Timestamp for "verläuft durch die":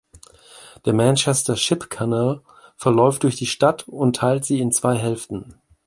2.75-3.45